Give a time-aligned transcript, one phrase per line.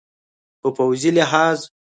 [0.61, 1.59] په پوځي لحاظ